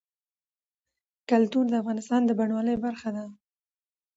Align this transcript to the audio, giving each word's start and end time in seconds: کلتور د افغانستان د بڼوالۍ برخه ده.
کلتور 1.29 1.65
د 1.69 1.73
افغانستان 1.81 2.21
د 2.25 2.31
بڼوالۍ 2.39 2.75
برخه 2.85 3.09
ده. 3.15 3.25